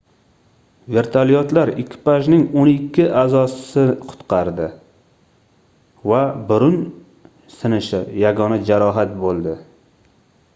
vertolyotlar 0.93 1.71
ekipajning 1.83 2.39
oʻn 2.61 2.71
ikki 2.71 3.05
aʼzosi 3.23 3.83
qutqardi 4.13 4.67
va 6.13 6.23
burun 6.49 6.81
sinishi 7.59 8.03
yagona 8.25 8.59
jarohat 8.73 9.15
boʻldi 9.27 9.55